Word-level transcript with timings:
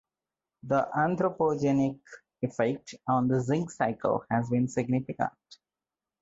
The 0.63 0.89
anthropogenic 0.97 1.99
effect 2.41 2.95
on 3.07 3.27
the 3.27 3.39
zinc 3.39 3.69
cycle 3.69 4.25
has 4.31 4.49
been 4.49 4.67
significant. 4.67 5.29